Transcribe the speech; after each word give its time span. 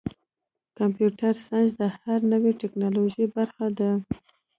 کمپیوټر 0.77 1.33
ساینس 1.47 1.71
د 1.81 1.83
هرې 1.97 2.25
نوې 2.33 2.51
ټکنالوژۍ 2.61 3.25
برخه 3.37 3.65
ده. 3.77 3.91